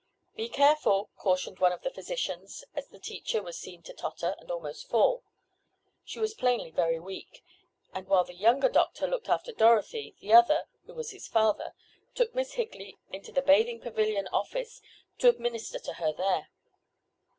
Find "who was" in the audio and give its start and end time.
10.87-11.11